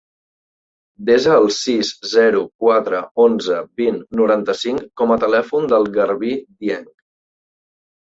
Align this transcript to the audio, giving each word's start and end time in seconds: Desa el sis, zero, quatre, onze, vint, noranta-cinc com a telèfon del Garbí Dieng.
Desa 1.09 1.35
el 1.41 1.45
sis, 1.57 1.91
zero, 2.13 2.41
quatre, 2.65 3.03
onze, 3.27 3.61
vint, 3.83 4.01
noranta-cinc 4.23 4.91
com 5.05 5.17
a 5.17 5.21
telèfon 5.29 5.73
del 5.77 5.89
Garbí 6.01 6.37
Dieng. 6.49 6.93